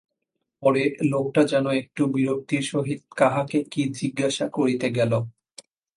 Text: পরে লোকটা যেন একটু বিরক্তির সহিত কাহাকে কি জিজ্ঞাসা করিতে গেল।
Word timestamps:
পরে 0.63 0.81
লোকটা 1.11 1.41
যেন 1.43 1.65
একটু 1.81 2.01
বিরক্তির 2.13 2.63
সহিত 2.71 3.01
কাহাকে 3.17 3.59
কি 3.71 3.81
জিজ্ঞাসা 3.99 4.45
করিতে 4.49 4.87
গেল। 4.91 5.11